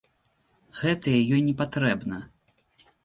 [0.79, 2.17] Гэтае ёй не патрэбна!